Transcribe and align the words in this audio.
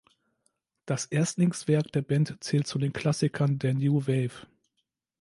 Das 0.87 1.05
Erstlingswerk 1.05 1.91
der 1.91 2.01
Band 2.01 2.43
zählt 2.43 2.65
zu 2.65 2.79
den 2.79 2.91
Klassikern 2.91 3.59
der 3.59 3.75
New 3.75 4.01
Wave. 4.07 4.47